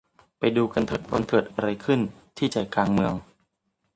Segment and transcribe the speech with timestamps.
[0.39, 1.99] ไปดูกันเถอะว่าเกิดอะไรขึ้น
[2.37, 3.13] ที่ใจกลางเมือง